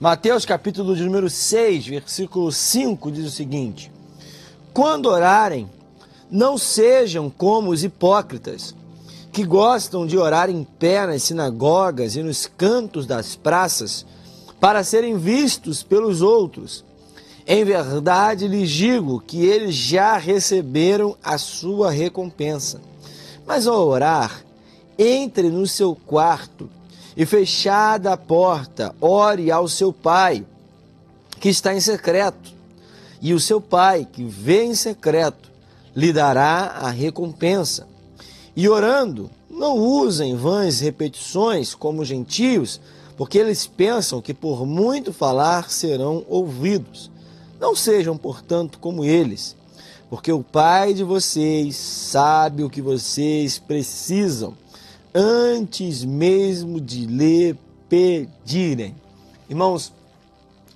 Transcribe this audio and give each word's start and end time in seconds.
Mateus 0.00 0.44
capítulo 0.44 0.94
de 0.94 1.02
número 1.02 1.28
6, 1.28 1.88
versículo 1.88 2.52
5 2.52 3.10
diz 3.10 3.26
o 3.26 3.32
seguinte: 3.32 3.90
Quando 4.72 5.06
orarem, 5.06 5.68
não 6.30 6.56
sejam 6.56 7.28
como 7.28 7.72
os 7.72 7.82
hipócritas, 7.82 8.76
que 9.32 9.44
gostam 9.44 10.06
de 10.06 10.16
orar 10.16 10.48
em 10.48 10.62
pé 10.62 11.04
nas 11.04 11.24
sinagogas 11.24 12.14
e 12.14 12.22
nos 12.22 12.46
cantos 12.46 13.06
das 13.06 13.34
praças, 13.34 14.06
para 14.60 14.84
serem 14.84 15.18
vistos 15.18 15.82
pelos 15.82 16.22
outros. 16.22 16.84
Em 17.44 17.64
verdade 17.64 18.46
lhes 18.46 18.70
digo 18.70 19.20
que 19.20 19.44
eles 19.44 19.74
já 19.74 20.16
receberam 20.16 21.16
a 21.24 21.36
sua 21.38 21.90
recompensa. 21.90 22.80
Mas 23.44 23.66
ao 23.66 23.84
orar, 23.84 24.44
entre 24.96 25.50
no 25.50 25.66
seu 25.66 25.96
quarto 25.96 26.70
e 27.18 27.26
fechada 27.26 28.12
a 28.12 28.16
porta, 28.16 28.94
ore 29.00 29.50
ao 29.50 29.66
seu 29.66 29.92
pai, 29.92 30.46
que 31.40 31.48
está 31.48 31.74
em 31.74 31.80
secreto, 31.80 32.52
e 33.20 33.34
o 33.34 33.40
seu 33.40 33.60
pai, 33.60 34.06
que 34.10 34.22
vê 34.22 34.62
em 34.62 34.74
secreto, 34.76 35.50
lhe 35.96 36.12
dará 36.12 36.76
a 36.80 36.90
recompensa. 36.90 37.88
E 38.54 38.68
orando, 38.68 39.28
não 39.50 39.76
usem 39.76 40.36
vãs 40.36 40.78
repetições 40.78 41.74
como 41.74 42.04
gentios, 42.04 42.80
porque 43.16 43.36
eles 43.36 43.66
pensam 43.66 44.22
que 44.22 44.32
por 44.32 44.64
muito 44.64 45.12
falar 45.12 45.70
serão 45.70 46.24
ouvidos. 46.28 47.10
Não 47.58 47.74
sejam, 47.74 48.16
portanto, 48.16 48.78
como 48.78 49.04
eles, 49.04 49.56
porque 50.08 50.30
o 50.30 50.44
Pai 50.44 50.94
de 50.94 51.02
vocês 51.02 51.74
sabe 51.74 52.62
o 52.62 52.70
que 52.70 52.80
vocês 52.80 53.58
precisam 53.58 54.54
antes 55.14 56.04
mesmo 56.04 56.80
de 56.80 57.06
lhe 57.06 57.56
pedirem. 57.88 58.94
Irmãos, 59.48 59.92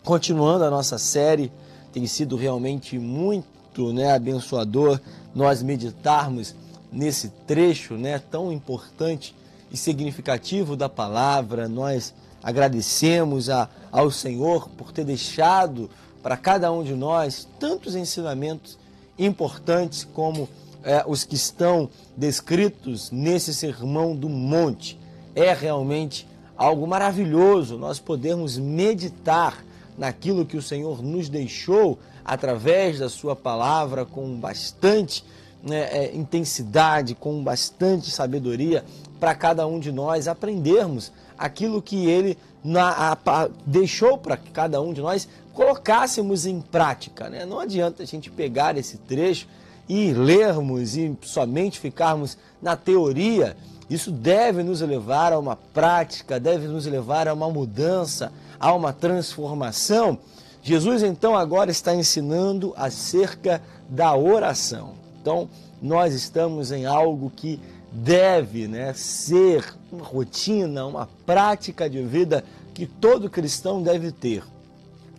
continuando 0.03 0.65
a 0.65 0.71
nossa 0.71 0.99
série, 0.99 1.53
tem 1.93 2.07
sido 2.07 2.37
realmente 2.37 2.99
muito 2.99 3.93
né, 3.93 4.13
abençoador 4.13 5.01
nós 5.35 5.63
meditarmos 5.63 6.55
nesse 6.91 7.29
trecho 7.47 7.95
né, 7.95 8.19
tão 8.19 8.53
importante 8.53 9.35
e 9.71 9.77
significativo 9.77 10.77
da 10.77 10.89
palavra. 10.89 11.69
Nós 11.69 12.15
agradecemos 12.43 13.49
a, 13.49 13.69
ao 13.91 14.11
Senhor 14.11 14.69
por 14.71 14.93
ter 14.93 15.05
deixado 15.05 15.89
para 16.23 16.37
cada 16.37 16.73
um 16.73 16.83
de 16.83 16.95
nós 16.95 17.47
tantos 17.59 17.95
ensinamentos 17.95 18.79
importantes 19.19 20.07
como 20.13 20.49
é, 20.85 21.05
os 21.07 21.25
que 21.25 21.35
estão 21.35 21.89
descritos 22.17 23.11
nesse 23.11 23.55
sermão 23.55 24.15
do 24.15 24.29
monte. 24.29 24.99
É 25.35 25.53
realmente 25.53 26.29
algo 26.57 26.87
maravilhoso 26.87 27.79
nós 27.79 27.99
podermos 27.99 28.59
meditar 28.59 29.65
naquilo 29.97 30.47
que 30.47 30.57
o 30.57 30.63
Senhor 30.63 31.03
nos 31.03 31.29
deixou 31.29 31.99
através 32.25 32.99
da 32.99 33.09
Sua 33.09 33.35
palavra 33.35 34.05
com 34.05 34.39
bastante 34.39 35.25
né, 35.63 35.89
é, 35.93 36.15
intensidade, 36.15 37.15
com 37.15 37.43
bastante 37.43 38.11
sabedoria, 38.11 38.85
para 39.19 39.35
cada 39.35 39.67
um 39.67 39.79
de 39.79 39.93
nós 39.93 40.27
aprendermos 40.27 41.13
aquilo 41.39 41.81
que 41.81 42.07
Ele 42.07 42.37
na, 42.65 43.13
a, 43.13 43.49
deixou 43.67 44.19
para 44.19 44.37
que 44.37 44.51
cada 44.51 44.81
um 44.81 44.93
de 44.93 45.01
nós 45.01 45.29
colocássemos 45.53 46.47
em 46.47 46.61
prática. 46.61 47.29
Né? 47.29 47.45
Não 47.45 47.61
adianta 47.61 48.03
a 48.03 48.07
gente 48.07 48.31
pegar 48.31 48.77
esse 48.77 48.99
trecho 48.99 49.47
e 49.89 50.13
lermos 50.13 50.97
e 50.97 51.17
somente 51.23 51.79
ficarmos 51.79 52.37
na 52.61 52.77
teoria, 52.77 53.57
isso 53.91 54.11
deve 54.11 54.63
nos 54.63 54.81
levar 54.81 55.33
a 55.33 55.39
uma 55.39 55.57
prática, 55.57 56.41
deve 56.41 56.67
nos 56.67 56.87
levar 56.87 57.29
a 57.29 57.35
uma 57.35 57.51
mudança, 57.51 58.33
a 58.59 58.73
uma 58.73 58.93
transformação. 58.93 60.19
Jesus 60.63 61.03
então 61.03 61.37
agora 61.37 61.71
está 61.71 61.95
ensinando 61.95 62.73
acerca 62.77 63.61
da 63.89 64.15
oração. 64.17 64.95
Então, 65.21 65.49
nós 65.81 66.15
estamos 66.15 66.73
em 66.73 66.87
algo 66.87 67.31
que 67.35 67.61
deve 67.93 68.67
né, 68.67 68.95
ser 68.95 69.75
uma 69.91 70.05
rotina, 70.05 70.87
uma 70.87 71.09
prática 71.27 71.91
de 71.91 72.03
vida 72.03 72.45
que 72.73 72.87
todo 72.87 73.29
cristão 73.29 73.83
deve 73.83 74.11
ter. 74.11 74.43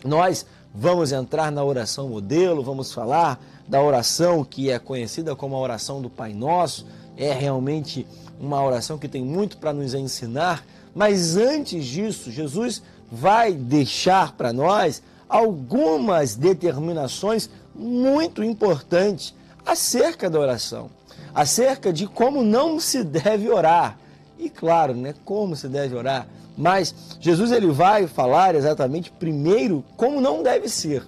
Nós 0.04 0.46
vamos 0.74 1.12
entrar 1.12 1.52
na 1.52 1.64
oração 1.64 2.10
modelo, 2.10 2.64
vamos 2.64 2.92
falar 2.92 3.40
da 3.68 3.82
oração 3.82 4.44
que 4.44 4.70
é 4.70 4.80
conhecida 4.80 5.36
como 5.36 5.56
a 5.56 5.60
oração 5.60 6.02
do 6.02 6.10
Pai 6.10 6.34
Nosso. 6.34 6.86
É 7.16 7.32
realmente 7.32 8.06
uma 8.40 8.64
oração 8.64 8.98
que 8.98 9.08
tem 9.08 9.24
muito 9.24 9.58
para 9.58 9.74
nos 9.74 9.94
ensinar, 9.94 10.66
mas 10.94 11.38
antes 11.38 11.86
disso, 11.86 12.32
Jesus 12.32 12.82
vai 13.12 13.54
deixar 13.54 14.34
para 14.34 14.52
nós 14.52 15.02
algumas 15.30 16.36
determinações 16.36 17.50
muito 17.76 18.44
importantes 18.44 19.34
acerca 19.66 20.30
da 20.30 20.40
oração, 20.40 20.90
acerca 21.34 21.92
de 21.94 22.08
como 22.08 22.44
não 22.44 22.80
se 22.80 23.04
deve 23.04 23.50
orar. 23.50 23.98
E 24.38 24.50
claro, 24.50 24.94
né, 24.94 25.16
como 25.24 25.56
se 25.56 25.68
deve 25.68 25.96
orar, 25.96 26.28
mas 26.58 26.94
Jesus 27.20 27.52
ele 27.52 27.68
vai 27.68 28.08
falar 28.08 28.56
exatamente 28.56 29.12
primeiro 29.12 29.84
como 29.96 30.20
não 30.20 30.44
deve 30.44 30.68
ser 30.68 31.04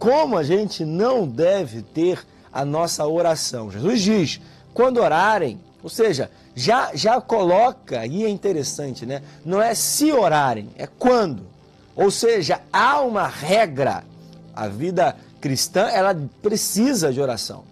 como 0.00 0.38
a 0.38 0.42
gente 0.42 0.82
não 0.82 1.28
deve 1.28 1.82
ter 1.82 2.26
a 2.50 2.64
nossa 2.64 3.06
oração. 3.06 3.70
Jesus 3.70 4.00
diz: 4.00 4.40
quando 4.72 4.98
orarem, 4.98 5.60
ou 5.82 5.90
seja, 5.90 6.30
já, 6.56 6.90
já 6.94 7.20
coloca, 7.20 8.06
e 8.06 8.24
é 8.24 8.28
interessante, 8.28 9.04
né? 9.04 9.22
Não 9.44 9.62
é 9.62 9.74
se 9.74 10.10
orarem, 10.10 10.70
é 10.76 10.86
quando. 10.86 11.42
Ou 11.94 12.10
seja, 12.10 12.62
há 12.72 13.00
uma 13.02 13.28
regra. 13.28 14.02
A 14.56 14.66
vida 14.68 15.16
cristã, 15.40 15.82
ela 15.82 16.16
precisa 16.42 17.12
de 17.12 17.20
oração. 17.20 17.62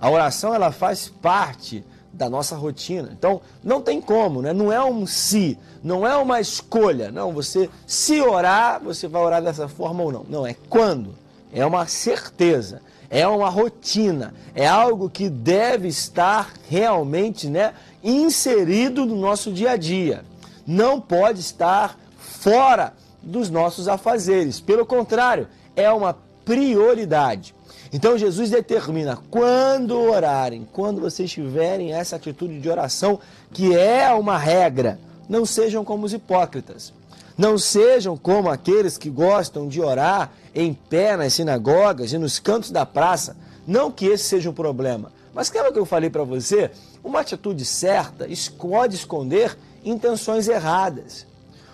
A 0.00 0.10
oração, 0.10 0.54
ela 0.54 0.72
faz 0.72 1.08
parte 1.08 1.84
da 2.12 2.28
nossa 2.28 2.56
rotina. 2.56 3.10
Então, 3.12 3.40
não 3.62 3.80
tem 3.80 4.00
como, 4.00 4.42
né? 4.42 4.52
Não 4.52 4.72
é 4.72 4.82
um 4.82 5.06
se, 5.06 5.58
não 5.84 6.06
é 6.06 6.16
uma 6.16 6.40
escolha. 6.40 7.10
Não, 7.10 7.32
você 7.32 7.70
se 7.86 8.20
orar, 8.20 8.82
você 8.82 9.06
vai 9.06 9.22
orar 9.22 9.42
dessa 9.42 9.68
forma 9.68 10.02
ou 10.02 10.12
não. 10.12 10.26
Não, 10.28 10.46
é 10.46 10.54
quando 10.68 11.14
é 11.52 11.64
uma 11.64 11.86
certeza, 11.86 12.82
é 13.08 13.26
uma 13.26 13.48
rotina, 13.48 14.34
é 14.54 14.66
algo 14.66 15.08
que 15.08 15.28
deve 15.28 15.88
estar 15.88 16.52
realmente 16.68 17.48
né, 17.48 17.74
inserido 18.02 19.04
no 19.06 19.16
nosso 19.16 19.52
dia 19.52 19.72
a 19.72 19.76
dia. 19.76 20.24
Não 20.66 21.00
pode 21.00 21.40
estar 21.40 21.98
fora 22.18 22.92
dos 23.22 23.50
nossos 23.50 23.88
afazeres. 23.88 24.60
Pelo 24.60 24.84
contrário, 24.86 25.48
é 25.74 25.90
uma 25.90 26.16
prioridade. 26.44 27.54
Então 27.92 28.18
Jesus 28.18 28.50
determina 28.50 29.18
quando 29.30 29.98
orarem, 29.98 30.66
quando 30.72 31.00
vocês 31.00 31.30
tiverem 31.30 31.92
essa 31.92 32.16
atitude 32.16 32.60
de 32.60 32.68
oração, 32.68 33.18
que 33.52 33.74
é 33.76 34.12
uma 34.12 34.36
regra, 34.36 34.98
não 35.28 35.46
sejam 35.46 35.84
como 35.84 36.06
os 36.06 36.12
hipócritas. 36.12 36.92
Não 37.36 37.58
sejam 37.58 38.16
como 38.16 38.48
aqueles 38.48 38.96
que 38.96 39.10
gostam 39.10 39.68
de 39.68 39.80
orar 39.80 40.32
em 40.54 40.72
pé 40.72 41.16
nas 41.16 41.34
sinagogas 41.34 42.12
e 42.12 42.18
nos 42.18 42.38
cantos 42.38 42.70
da 42.70 42.86
praça. 42.86 43.36
Não 43.66 43.90
que 43.90 44.06
esse 44.06 44.24
seja 44.24 44.48
um 44.48 44.54
problema, 44.54 45.12
mas 45.34 45.50
aquilo 45.50 45.72
que 45.72 45.78
eu 45.78 45.84
falei 45.84 46.08
para 46.08 46.24
você, 46.24 46.70
uma 47.04 47.20
atitude 47.20 47.64
certa 47.64 48.26
pode 48.58 48.96
esconder 48.96 49.56
intenções 49.84 50.48
erradas. 50.48 51.26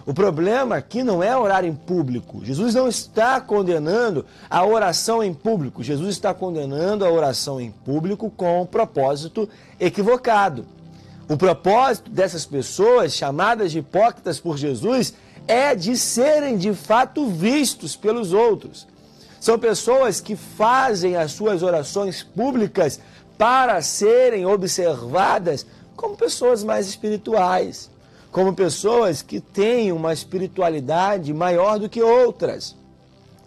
O 0.04 0.12
problema 0.12 0.76
aqui 0.76 1.04
não 1.04 1.22
é 1.22 1.36
orar 1.36 1.64
em 1.64 1.72
público. 1.72 2.44
Jesus 2.44 2.75
não 2.75 2.88
está 2.88 3.40
condenando 3.40 4.26
a 4.50 4.66
oração 4.66 5.22
em 5.22 5.32
público. 5.32 5.82
Jesus 5.82 6.10
está 6.10 6.34
condenando 6.34 7.04
a 7.04 7.10
oração 7.10 7.60
em 7.60 7.70
público 7.70 8.28
com 8.31 8.62
um 8.62 8.66
propósito 8.66 9.48
equivocado. 9.78 10.66
O 11.28 11.36
propósito 11.36 12.10
dessas 12.10 12.44
pessoas, 12.44 13.14
chamadas 13.14 13.70
de 13.70 13.78
hipócritas 13.78 14.40
por 14.40 14.58
Jesus, 14.58 15.14
é 15.46 15.74
de 15.74 15.96
serem 15.96 16.56
de 16.56 16.72
fato 16.74 17.26
vistos 17.26 17.96
pelos 17.96 18.32
outros. 18.32 18.86
São 19.40 19.58
pessoas 19.58 20.20
que 20.20 20.36
fazem 20.36 21.16
as 21.16 21.32
suas 21.32 21.62
orações 21.62 22.22
públicas 22.22 23.00
para 23.36 23.82
serem 23.82 24.46
observadas 24.46 25.66
como 25.96 26.16
pessoas 26.16 26.62
mais 26.62 26.86
espirituais, 26.86 27.90
como 28.30 28.54
pessoas 28.54 29.20
que 29.20 29.40
têm 29.40 29.92
uma 29.92 30.12
espiritualidade 30.12 31.32
maior 31.34 31.78
do 31.78 31.88
que 31.88 32.00
outras. 32.00 32.76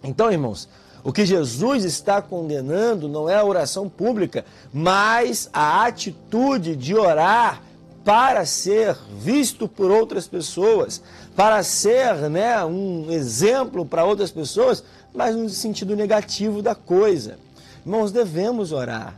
Então, 0.02 0.30
irmãos, 0.30 0.68
o 1.02 1.12
que 1.12 1.24
Jesus 1.24 1.84
está 1.84 2.20
condenando 2.20 3.08
não 3.08 3.28
é 3.28 3.36
a 3.36 3.44
oração 3.44 3.88
pública, 3.88 4.44
mas 4.72 5.48
a 5.52 5.86
atitude 5.86 6.76
de 6.76 6.94
orar 6.94 7.62
para 8.04 8.44
ser 8.44 8.96
visto 9.18 9.66
por 9.66 9.90
outras 9.90 10.28
pessoas, 10.28 11.02
para 11.36 11.62
ser 11.62 12.14
né, 12.30 12.64
um 12.64 13.10
exemplo 13.10 13.84
para 13.84 14.06
outras 14.06 14.30
pessoas, 14.30 14.82
mas 15.14 15.36
no 15.36 15.50
sentido 15.50 15.94
negativo 15.94 16.62
da 16.62 16.74
coisa. 16.74 17.38
Irmãos, 17.84 18.10
devemos 18.10 18.72
orar, 18.72 19.14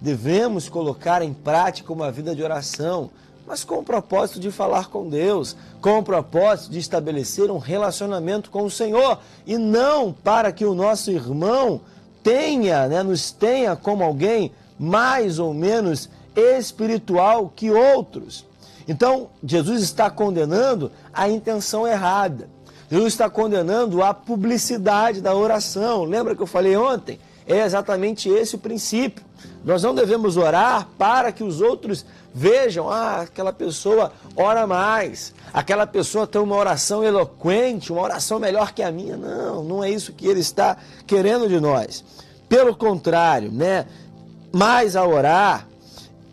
devemos 0.00 0.68
colocar 0.68 1.22
em 1.22 1.32
prática 1.32 1.92
uma 1.92 2.10
vida 2.10 2.34
de 2.34 2.42
oração, 2.42 3.08
mas 3.46 3.62
com 3.62 3.76
o 3.76 3.84
propósito 3.84 4.40
de 4.40 4.50
falar 4.50 4.88
com 4.88 5.08
Deus, 5.08 5.56
com 5.80 5.98
o 5.98 6.02
propósito 6.02 6.72
de 6.72 6.80
estabelecer 6.80 7.50
um 7.50 7.58
relacionamento 7.58 8.50
com 8.50 8.64
o 8.64 8.70
Senhor 8.70 9.18
e 9.46 9.56
não 9.56 10.12
para 10.12 10.52
que 10.52 10.64
o 10.64 10.74
nosso 10.74 11.10
irmão 11.10 11.80
tenha, 12.22 12.88
né, 12.88 13.02
nos 13.02 13.30
tenha 13.30 13.76
como 13.76 14.02
alguém 14.02 14.52
mais 14.78 15.38
ou 15.38 15.54
menos 15.54 16.08
espiritual 16.34 17.52
que 17.54 17.70
outros. 17.70 18.44
Então, 18.88 19.28
Jesus 19.44 19.82
está 19.82 20.10
condenando 20.10 20.90
a 21.12 21.28
intenção 21.28 21.86
errada. 21.86 22.48
Jesus 22.90 23.12
está 23.12 23.30
condenando 23.30 24.02
a 24.02 24.12
publicidade 24.12 25.20
da 25.20 25.34
oração. 25.34 26.04
Lembra 26.04 26.34
que 26.34 26.42
eu 26.42 26.46
falei 26.46 26.76
ontem? 26.76 27.20
É 27.46 27.64
exatamente 27.64 28.28
esse 28.28 28.56
o 28.56 28.58
princípio. 28.58 29.24
Nós 29.64 29.82
não 29.82 29.94
devemos 29.94 30.36
orar 30.36 30.88
para 30.98 31.32
que 31.32 31.42
os 31.42 31.60
outros 31.60 32.04
vejam, 32.34 32.90
ah, 32.90 33.22
aquela 33.22 33.52
pessoa 33.52 34.12
ora 34.36 34.66
mais, 34.66 35.34
aquela 35.52 35.86
pessoa 35.86 36.26
tem 36.26 36.40
uma 36.40 36.56
oração 36.56 37.02
eloquente, 37.02 37.92
uma 37.92 38.02
oração 38.02 38.38
melhor 38.38 38.72
que 38.72 38.82
a 38.82 38.90
minha. 38.90 39.16
Não, 39.16 39.62
não 39.62 39.84
é 39.84 39.90
isso 39.90 40.12
que 40.12 40.26
ele 40.26 40.40
está 40.40 40.76
querendo 41.06 41.48
de 41.48 41.60
nós. 41.60 42.04
Pelo 42.48 42.74
contrário, 42.74 43.50
né? 43.52 43.86
Mais 44.52 44.96
a 44.96 45.06
orar, 45.06 45.66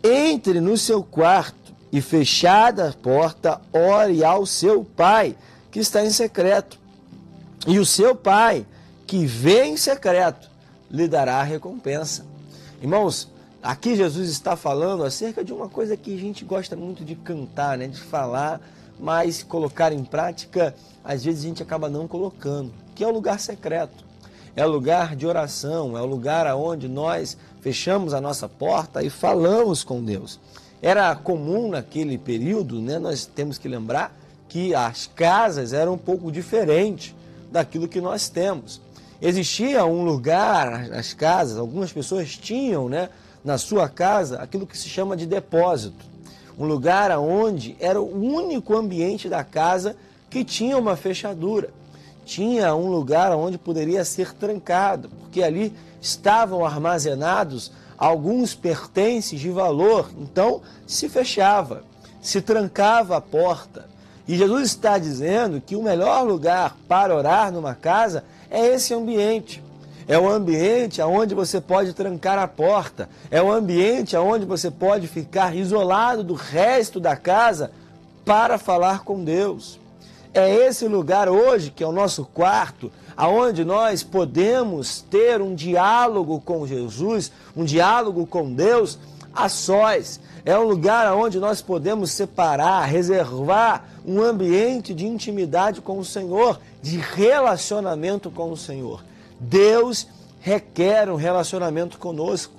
entre 0.02 0.60
no 0.60 0.76
seu 0.76 1.02
quarto 1.02 1.67
e 1.90 2.00
fechada 2.00 2.90
a 2.90 2.92
porta, 2.92 3.60
ore 3.72 4.22
ao 4.22 4.44
seu 4.44 4.84
pai 4.84 5.36
que 5.70 5.80
está 5.80 6.04
em 6.04 6.10
secreto. 6.10 6.78
E 7.66 7.78
o 7.78 7.86
seu 7.86 8.14
pai 8.14 8.66
que 9.06 9.24
vê 9.24 9.64
em 9.64 9.76
secreto 9.76 10.48
lhe 10.90 11.08
dará 11.08 11.36
a 11.36 11.42
recompensa. 11.42 12.24
Irmãos, 12.80 13.28
aqui 13.62 13.96
Jesus 13.96 14.28
está 14.28 14.56
falando 14.56 15.04
acerca 15.04 15.44
de 15.44 15.52
uma 15.52 15.68
coisa 15.68 15.96
que 15.96 16.14
a 16.14 16.18
gente 16.18 16.44
gosta 16.44 16.76
muito 16.76 17.04
de 17.04 17.14
cantar, 17.14 17.78
né, 17.78 17.88
de 17.88 18.00
falar, 18.00 18.60
mas 18.98 19.42
colocar 19.42 19.92
em 19.92 20.04
prática, 20.04 20.74
às 21.04 21.24
vezes 21.24 21.44
a 21.44 21.48
gente 21.48 21.62
acaba 21.62 21.88
não 21.88 22.06
colocando, 22.06 22.72
que 22.94 23.02
é 23.02 23.06
o 23.06 23.12
lugar 23.12 23.40
secreto. 23.40 24.08
É 24.56 24.66
o 24.66 24.70
lugar 24.70 25.14
de 25.14 25.24
oração, 25.26 25.96
é 25.96 26.02
o 26.02 26.06
lugar 26.06 26.46
aonde 26.46 26.88
nós 26.88 27.36
fechamos 27.60 28.12
a 28.12 28.20
nossa 28.20 28.48
porta 28.48 29.02
e 29.02 29.08
falamos 29.08 29.84
com 29.84 30.02
Deus. 30.02 30.40
Era 30.80 31.14
comum 31.14 31.68
naquele 31.68 32.16
período, 32.16 32.80
né, 32.80 32.98
nós 32.98 33.26
temos 33.26 33.58
que 33.58 33.68
lembrar 33.68 34.16
que 34.48 34.74
as 34.74 35.06
casas 35.06 35.72
eram 35.72 35.94
um 35.94 35.98
pouco 35.98 36.30
diferentes 36.30 37.14
daquilo 37.50 37.88
que 37.88 38.00
nós 38.00 38.28
temos 38.28 38.80
existia 39.20 39.84
um 39.84 40.04
lugar, 40.04 40.92
as 40.92 41.12
casas, 41.12 41.58
algumas 41.58 41.92
pessoas 41.92 42.36
tinham 42.36 42.88
né, 42.88 43.08
na 43.44 43.58
sua 43.58 43.88
casa 43.88 44.38
aquilo 44.38 44.66
que 44.66 44.78
se 44.78 44.88
chama 44.88 45.16
de 45.16 45.26
depósito. 45.26 46.06
Um 46.58 46.66
lugar 46.66 47.16
onde 47.18 47.76
era 47.78 48.00
o 48.00 48.16
único 48.16 48.76
ambiente 48.76 49.28
da 49.28 49.44
casa 49.44 49.96
que 50.28 50.44
tinha 50.44 50.76
uma 50.76 50.96
fechadura. 50.96 51.70
Tinha 52.24 52.74
um 52.74 52.90
lugar 52.90 53.32
onde 53.32 53.56
poderia 53.56 54.04
ser 54.04 54.34
trancado, 54.34 55.08
porque 55.08 55.42
ali 55.42 55.72
estavam 56.00 56.64
armazenados 56.64 57.72
alguns 57.98 58.54
pertences 58.54 59.40
de 59.40 59.50
valor. 59.50 60.10
Então 60.18 60.62
se 60.86 61.08
fechava, 61.08 61.82
se 62.22 62.40
trancava 62.40 63.16
a 63.16 63.20
porta. 63.20 63.86
E 64.26 64.36
Jesus 64.36 64.68
está 64.68 64.98
dizendo 64.98 65.60
que 65.60 65.74
o 65.74 65.82
melhor 65.82 66.22
lugar 66.22 66.76
para 66.86 67.16
orar 67.16 67.50
numa 67.50 67.74
casa 67.74 68.22
é 68.50 68.66
esse 68.66 68.94
ambiente. 68.94 69.62
É 70.06 70.18
o 70.18 70.28
ambiente 70.28 71.02
onde 71.02 71.34
você 71.34 71.60
pode 71.60 71.92
trancar 71.92 72.38
a 72.38 72.48
porta. 72.48 73.08
É 73.30 73.42
o 73.42 73.52
ambiente 73.52 74.16
onde 74.16 74.46
você 74.46 74.70
pode 74.70 75.06
ficar 75.06 75.54
isolado 75.54 76.22
do 76.22 76.34
resto 76.34 77.00
da 77.00 77.16
casa 77.16 77.70
para 78.24 78.58
falar 78.58 79.04
com 79.04 79.24
Deus. 79.24 79.78
É 80.34 80.54
esse 80.54 80.86
lugar 80.86 81.28
hoje 81.28 81.70
que 81.70 81.82
é 81.82 81.86
o 81.86 81.92
nosso 81.92 82.24
quarto, 82.24 82.92
aonde 83.16 83.64
nós 83.64 84.02
podemos 84.02 85.00
ter 85.10 85.40
um 85.40 85.54
diálogo 85.54 86.40
com 86.40 86.66
Jesus, 86.66 87.32
um 87.56 87.64
diálogo 87.64 88.26
com 88.26 88.52
Deus 88.52 88.98
a 89.34 89.48
sós. 89.48 90.20
É 90.44 90.58
um 90.58 90.64
lugar 90.64 91.12
onde 91.14 91.38
nós 91.38 91.60
podemos 91.60 92.10
separar, 92.10 92.84
reservar 92.84 93.84
um 94.06 94.22
ambiente 94.22 94.94
de 94.94 95.06
intimidade 95.06 95.80
com 95.80 95.98
o 95.98 96.04
Senhor, 96.04 96.60
de 96.82 96.98
relacionamento 96.98 98.30
com 98.30 98.50
o 98.50 98.56
Senhor. 98.56 99.04
Deus 99.40 100.06
requer 100.40 101.10
um 101.10 101.16
relacionamento 101.16 101.98
conosco. 101.98 102.52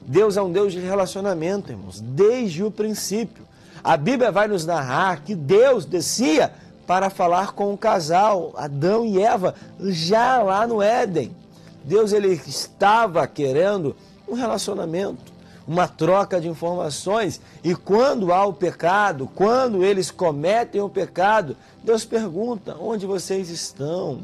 Deus 0.00 0.36
é 0.36 0.42
um 0.42 0.50
Deus 0.50 0.72
de 0.72 0.80
relacionamento, 0.80 1.70
irmãos, 1.70 2.00
desde 2.00 2.64
o 2.64 2.70
princípio. 2.70 3.46
A 3.84 3.96
Bíblia 3.96 4.32
vai 4.32 4.48
nos 4.48 4.64
narrar 4.64 5.22
que 5.22 5.34
Deus 5.34 5.84
descia 5.84 6.52
para 6.88 7.10
falar 7.10 7.52
com 7.52 7.74
o 7.74 7.76
casal, 7.76 8.54
Adão 8.56 9.04
e 9.04 9.20
Eva, 9.20 9.54
já 9.78 10.42
lá 10.42 10.66
no 10.66 10.80
Éden. 10.80 11.36
Deus 11.84 12.14
ele 12.14 12.32
estava 12.32 13.26
querendo 13.26 13.94
um 14.26 14.32
relacionamento 14.32 15.36
uma 15.66 15.86
troca 15.86 16.40
de 16.40 16.48
informações. 16.48 17.42
E 17.62 17.74
quando 17.74 18.32
há 18.32 18.46
o 18.46 18.54
pecado, 18.54 19.30
quando 19.34 19.84
eles 19.84 20.10
cometem 20.10 20.80
o 20.80 20.88
pecado, 20.88 21.54
Deus 21.84 22.06
pergunta: 22.06 22.74
onde 22.80 23.04
vocês 23.04 23.50
estão? 23.50 24.20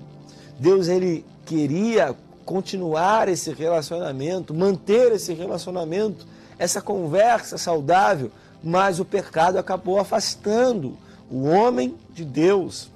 Deus 0.58 0.88
ele 0.88 1.22
queria 1.44 2.17
continuar 2.46 3.28
esse 3.28 3.52
relacionamento, 3.52 4.55
manter 4.55 5.12
esse 5.12 5.34
relacionamento, 5.34 6.26
essa 6.58 6.81
conversa 6.81 7.58
saudável, 7.58 8.31
mas 8.62 8.99
o 8.99 9.05
pecado 9.05 9.58
acabou 9.58 10.00
afastando 10.00 10.96
o 11.34 11.48
homem 11.48 11.96
de 12.14 12.25
Deus. 12.25 12.88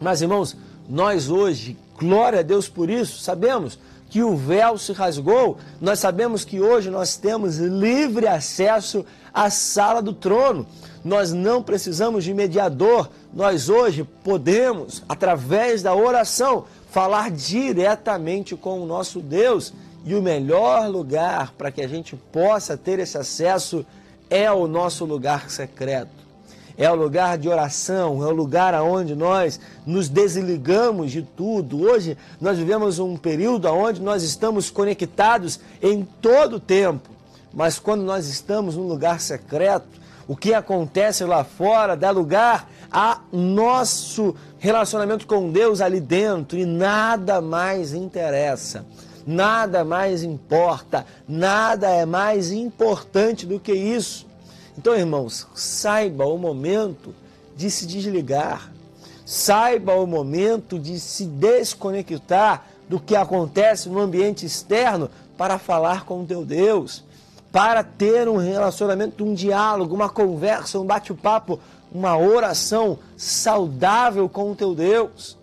Mas 0.00 0.20
irmãos, 0.20 0.56
nós 0.88 1.30
hoje, 1.30 1.76
glória 1.96 2.40
a 2.40 2.42
Deus 2.42 2.68
por 2.68 2.90
isso, 2.90 3.20
sabemos 3.20 3.78
que 4.08 4.24
o 4.24 4.36
véu 4.36 4.76
se 4.76 4.92
rasgou, 4.92 5.56
nós 5.80 6.00
sabemos 6.00 6.44
que 6.44 6.60
hoje 6.60 6.90
nós 6.90 7.16
temos 7.16 7.58
livre 7.58 8.26
acesso 8.26 9.06
à 9.32 9.48
sala 9.50 10.02
do 10.02 10.12
trono. 10.12 10.66
Nós 11.04 11.32
não 11.32 11.62
precisamos 11.62 12.24
de 12.24 12.34
mediador, 12.34 13.08
nós 13.32 13.68
hoje 13.68 14.02
podemos, 14.24 15.04
através 15.08 15.80
da 15.80 15.94
oração, 15.94 16.64
falar 16.90 17.30
diretamente 17.30 18.56
com 18.56 18.80
o 18.82 18.86
nosso 18.86 19.20
Deus. 19.20 19.72
E 20.04 20.12
o 20.16 20.20
melhor 20.20 20.88
lugar 20.88 21.52
para 21.56 21.70
que 21.70 21.82
a 21.82 21.86
gente 21.86 22.16
possa 22.16 22.76
ter 22.76 22.98
esse 22.98 23.16
acesso 23.16 23.86
é 24.28 24.50
o 24.50 24.66
nosso 24.66 25.04
lugar 25.04 25.48
secreto 25.50 26.19
é 26.80 26.90
o 26.90 26.94
lugar 26.94 27.36
de 27.36 27.46
oração, 27.46 28.24
é 28.24 28.26
o 28.26 28.34
lugar 28.34 28.72
aonde 28.72 29.14
nós 29.14 29.60
nos 29.84 30.08
desligamos 30.08 31.12
de 31.12 31.20
tudo. 31.20 31.82
Hoje 31.82 32.16
nós 32.40 32.56
vivemos 32.56 32.98
um 32.98 33.18
período 33.18 33.68
onde 33.68 34.00
nós 34.00 34.22
estamos 34.22 34.70
conectados 34.70 35.60
em 35.82 36.08
todo 36.22 36.56
o 36.56 36.60
tempo, 36.60 37.10
mas 37.52 37.78
quando 37.78 38.02
nós 38.02 38.28
estamos 38.28 38.76
num 38.76 38.88
lugar 38.88 39.20
secreto, 39.20 40.00
o 40.26 40.34
que 40.34 40.54
acontece 40.54 41.22
lá 41.22 41.44
fora 41.44 41.94
dá 41.94 42.10
lugar 42.10 42.66
a 42.90 43.20
nosso 43.30 44.34
relacionamento 44.58 45.26
com 45.26 45.50
Deus 45.50 45.82
ali 45.82 46.00
dentro 46.00 46.56
e 46.58 46.64
nada 46.64 47.42
mais 47.42 47.92
interessa. 47.92 48.86
Nada 49.26 49.84
mais 49.84 50.22
importa, 50.22 51.04
nada 51.28 51.90
é 51.90 52.06
mais 52.06 52.50
importante 52.50 53.44
do 53.44 53.60
que 53.60 53.74
isso. 53.74 54.29
Então, 54.78 54.96
irmãos, 54.96 55.46
saiba 55.54 56.24
o 56.24 56.38
momento 56.38 57.14
de 57.56 57.70
se 57.70 57.86
desligar, 57.86 58.72
saiba 59.26 59.94
o 59.94 60.06
momento 60.06 60.78
de 60.78 60.98
se 60.98 61.26
desconectar 61.26 62.64
do 62.88 62.98
que 62.98 63.14
acontece 63.14 63.88
no 63.88 64.00
ambiente 64.00 64.46
externo 64.46 65.10
para 65.36 65.58
falar 65.58 66.04
com 66.04 66.22
o 66.22 66.26
teu 66.26 66.44
Deus, 66.44 67.04
para 67.52 67.82
ter 67.82 68.28
um 68.28 68.36
relacionamento, 68.36 69.24
um 69.24 69.34
diálogo, 69.34 69.94
uma 69.94 70.08
conversa, 70.08 70.78
um 70.78 70.84
bate-papo, 70.84 71.58
uma 71.92 72.16
oração 72.16 72.98
saudável 73.16 74.28
com 74.28 74.52
o 74.52 74.56
teu 74.56 74.74
Deus. 74.74 75.36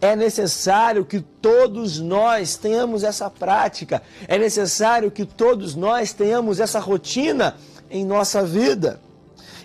É 0.00 0.16
necessário 0.16 1.04
que 1.04 1.20
todos 1.20 1.98
nós 1.98 2.56
tenhamos 2.56 3.04
essa 3.04 3.28
prática, 3.28 4.02
é 4.26 4.38
necessário 4.38 5.10
que 5.10 5.26
todos 5.26 5.74
nós 5.74 6.12
tenhamos 6.12 6.58
essa 6.58 6.80
rotina 6.80 7.56
em 7.90 8.04
nossa 8.04 8.44
vida. 8.44 9.00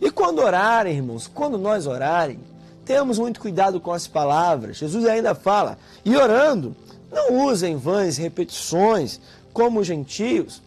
E 0.01 0.09
quando 0.11 0.39
orarem, 0.39 0.95
irmãos, 0.95 1.27
quando 1.27 1.57
nós 1.57 1.87
orarem, 1.87 2.39
temos 2.83 3.17
muito 3.17 3.39
cuidado 3.39 3.79
com 3.79 3.91
as 3.91 4.07
palavras. 4.07 4.77
Jesus 4.77 5.05
ainda 5.05 5.33
fala, 5.33 5.77
e 6.03 6.15
orando, 6.15 6.75
não 7.11 7.45
usem 7.45 7.77
vãs 7.77 8.17
repetições 8.17 9.19
como 9.53 9.79
os 9.79 9.87
gentios. 9.87 10.61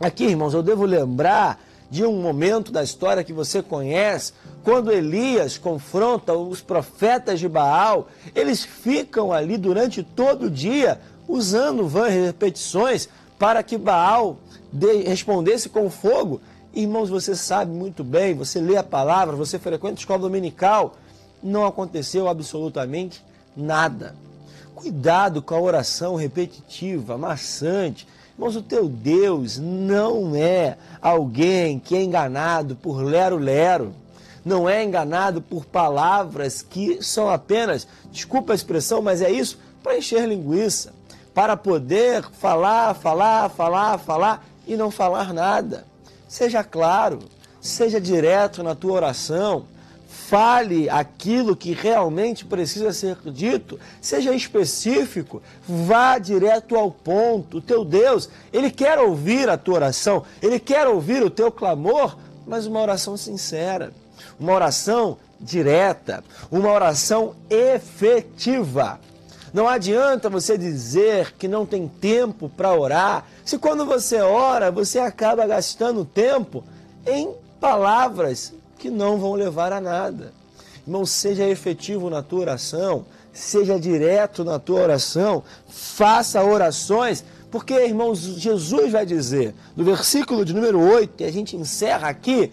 Aqui, 0.00 0.24
irmãos, 0.24 0.54
eu 0.54 0.62
devo 0.62 0.84
lembrar 0.84 1.60
de 1.90 2.04
um 2.04 2.22
momento 2.22 2.72
da 2.72 2.82
história 2.82 3.22
que 3.22 3.34
você 3.34 3.62
conhece, 3.62 4.32
quando 4.64 4.90
Elias 4.90 5.58
confronta 5.58 6.32
os 6.32 6.62
profetas 6.62 7.38
de 7.38 7.48
Baal, 7.48 8.08
eles 8.34 8.64
ficam 8.64 9.30
ali 9.30 9.58
durante 9.58 10.02
todo 10.02 10.46
o 10.46 10.50
dia 10.50 10.98
usando 11.28 11.86
vãs 11.86 12.14
repetições 12.14 13.08
para 13.38 13.62
que 13.62 13.76
Baal 13.76 14.38
respondesse 15.04 15.68
com 15.68 15.90
fogo 15.90 16.40
Irmãos, 16.74 17.10
você 17.10 17.36
sabe 17.36 17.70
muito 17.70 18.02
bem, 18.02 18.34
você 18.34 18.58
lê 18.58 18.78
a 18.78 18.82
palavra, 18.82 19.36
você 19.36 19.58
frequenta 19.58 19.96
a 19.96 20.00
escola 20.00 20.20
dominical, 20.20 20.96
não 21.42 21.66
aconteceu 21.66 22.28
absolutamente 22.28 23.22
nada. 23.54 24.14
Cuidado 24.74 25.42
com 25.42 25.54
a 25.54 25.60
oração 25.60 26.16
repetitiva, 26.16 27.18
maçante. 27.18 28.08
Irmãos, 28.32 28.56
o 28.56 28.62
teu 28.62 28.88
Deus 28.88 29.58
não 29.58 30.34
é 30.34 30.78
alguém 31.02 31.78
que 31.78 31.94
é 31.94 32.02
enganado 32.02 32.74
por 32.74 33.02
lero-lero. 33.02 33.92
Não 34.42 34.66
é 34.66 34.82
enganado 34.82 35.42
por 35.42 35.66
palavras 35.66 36.62
que 36.62 37.02
são 37.02 37.28
apenas, 37.28 37.86
desculpa 38.10 38.52
a 38.52 38.56
expressão, 38.56 39.02
mas 39.02 39.20
é 39.20 39.30
isso, 39.30 39.58
para 39.82 39.98
encher 39.98 40.26
linguiça. 40.26 40.94
Para 41.34 41.54
poder 41.54 42.24
falar, 42.32 42.94
falar, 42.94 43.50
falar, 43.50 43.98
falar 43.98 44.46
e 44.66 44.74
não 44.74 44.90
falar 44.90 45.34
nada. 45.34 45.91
Seja 46.32 46.64
claro, 46.64 47.18
seja 47.60 48.00
direto 48.00 48.62
na 48.62 48.74
tua 48.74 48.94
oração, 48.94 49.66
fale 50.08 50.88
aquilo 50.88 51.54
que 51.54 51.74
realmente 51.74 52.46
precisa 52.46 52.90
ser 52.90 53.18
dito, 53.26 53.78
seja 54.00 54.32
específico, 54.32 55.42
vá 55.68 56.16
direto 56.16 56.74
ao 56.74 56.90
ponto. 56.90 57.58
O 57.58 57.60
teu 57.60 57.84
Deus, 57.84 58.30
ele 58.50 58.70
quer 58.70 58.98
ouvir 58.98 59.46
a 59.50 59.58
tua 59.58 59.74
oração, 59.74 60.24
ele 60.40 60.58
quer 60.58 60.86
ouvir 60.86 61.22
o 61.22 61.28
teu 61.28 61.52
clamor, 61.52 62.16
mas 62.46 62.64
uma 62.64 62.80
oração 62.80 63.14
sincera, 63.14 63.92
uma 64.40 64.54
oração 64.54 65.18
direta, 65.38 66.24
uma 66.50 66.72
oração 66.72 67.34
efetiva. 67.50 68.98
Não 69.52 69.68
adianta 69.68 70.30
você 70.30 70.56
dizer 70.56 71.34
que 71.38 71.46
não 71.46 71.66
tem 71.66 71.86
tempo 71.86 72.48
para 72.48 72.74
orar, 72.74 73.26
se 73.44 73.58
quando 73.58 73.84
você 73.84 74.20
ora, 74.20 74.70
você 74.70 74.98
acaba 74.98 75.46
gastando 75.46 76.04
tempo 76.04 76.64
em 77.06 77.30
palavras 77.60 78.54
que 78.78 78.88
não 78.88 79.18
vão 79.18 79.34
levar 79.34 79.72
a 79.72 79.80
nada. 79.80 80.32
Irmão, 80.86 81.04
seja 81.04 81.46
efetivo 81.46 82.08
na 82.08 82.22
tua 82.22 82.40
oração, 82.40 83.04
seja 83.32 83.78
direto 83.78 84.42
na 84.42 84.58
tua 84.58 84.80
oração, 84.80 85.44
faça 85.68 86.42
orações, 86.42 87.22
porque, 87.50 87.74
irmãos, 87.74 88.20
Jesus 88.20 88.90
vai 88.90 89.04
dizer, 89.04 89.54
no 89.76 89.84
versículo 89.84 90.44
de 90.44 90.54
número 90.54 90.80
8, 90.80 91.14
que 91.18 91.24
a 91.24 91.30
gente 91.30 91.56
encerra 91.56 92.08
aqui, 92.08 92.50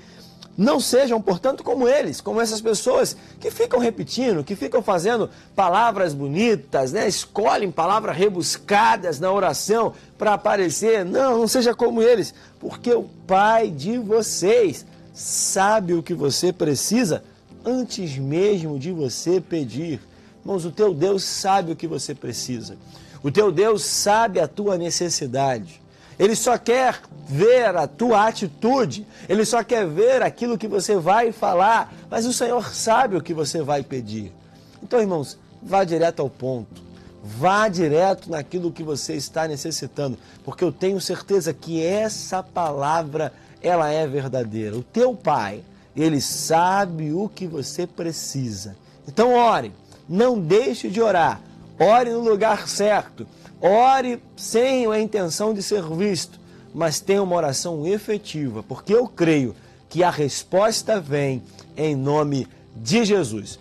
não 0.60 0.78
sejam, 0.78 1.22
portanto, 1.22 1.64
como 1.64 1.88
eles, 1.88 2.20
como 2.20 2.42
essas 2.42 2.60
pessoas 2.60 3.16
que 3.40 3.50
ficam 3.50 3.80
repetindo, 3.80 4.44
que 4.44 4.58
ficam 4.58 4.84
fazendo 4.84 5.30
palavras 5.56 6.14
bonitas, 6.14 6.92
né? 6.92 7.08
escolhem 7.08 7.72
palavras 7.72 8.18
rebuscadas 8.18 9.22
na 9.22 9.32
oração 9.32 9.94
para 10.18 10.34
aparecer. 10.34 11.06
Não, 11.06 11.38
não 11.38 11.48
seja 11.48 11.74
como 11.74 12.02
eles, 12.02 12.34
porque 12.60 12.94
o 12.94 13.04
Pai 13.26 13.70
de 13.70 13.98
vocês 13.98 14.86
sabe 15.14 15.94
o 15.94 16.04
que 16.04 16.14
você 16.14 16.52
precisa 16.52 17.24
antes 17.64 18.18
mesmo 18.18 18.78
de 18.78 18.92
você 18.92 19.40
pedir. 19.40 20.02
Irmãos, 20.42 20.66
o 20.66 20.72
teu 20.72 20.94
Deus 20.94 21.24
sabe 21.24 21.72
o 21.72 21.76
que 21.76 21.88
você 21.88 22.14
precisa. 22.14 22.76
O 23.24 23.32
teu 23.32 23.50
Deus 23.50 23.86
sabe 23.86 24.42
a 24.42 24.48
tua 24.48 24.78
necessidade. 24.78 25.79
Ele 26.20 26.36
só 26.36 26.58
quer 26.58 27.00
ver 27.30 27.76
a 27.78 27.88
tua 27.88 28.28
atitude, 28.28 29.08
ele 29.30 29.46
só 29.46 29.64
quer 29.64 29.88
ver 29.88 30.22
aquilo 30.22 30.58
que 30.58 30.68
você 30.68 30.98
vai 30.98 31.32
falar, 31.32 31.94
mas 32.12 32.26
o 32.26 32.34
Senhor 32.34 32.74
sabe 32.74 33.16
o 33.16 33.22
que 33.22 33.34
você 33.34 33.62
vai 33.62 33.82
pedir. 33.82 34.34
Então, 34.84 35.00
irmãos, 35.00 35.40
vá 35.64 35.86
direto 35.86 36.22
ao 36.22 36.30
ponto. 36.30 36.90
Vá 37.24 37.68
direto 37.68 38.30
naquilo 38.30 38.72
que 38.72 38.84
você 38.84 39.14
está 39.14 39.48
necessitando, 39.48 40.18
porque 40.44 40.64
eu 40.64 40.72
tenho 40.72 41.00
certeza 41.00 41.54
que 41.54 41.84
essa 41.84 42.42
palavra 42.42 43.32
ela 43.62 43.90
é 43.90 44.08
verdadeira. 44.08 44.78
O 44.78 44.84
teu 44.84 45.14
pai, 45.14 45.64
ele 45.96 46.22
sabe 46.22 47.14
o 47.14 47.28
que 47.30 47.46
você 47.46 47.86
precisa. 47.86 48.76
Então 49.08 49.34
ore, 49.34 49.74
não 50.08 50.40
deixe 50.40 50.90
de 50.90 51.02
orar. 51.02 51.42
Ore 51.80 52.10
no 52.10 52.20
lugar 52.20 52.68
certo. 52.68 53.26
Ore 53.62 54.22
sem 54.36 54.86
a 54.92 55.00
intenção 55.00 55.54
de 55.54 55.64
ser 55.64 55.84
visto, 55.84 56.40
mas 56.74 57.00
tenha 57.00 57.24
uma 57.24 57.36
oração 57.36 57.88
efetiva, 57.88 58.62
porque 58.62 58.94
eu 58.94 59.08
creio 59.08 59.56
que 59.88 60.04
a 60.04 60.10
resposta 60.10 61.00
vem 61.00 61.42
em 61.78 61.96
nome 61.96 62.48
de 62.76 63.06
Jesus. 63.06 63.60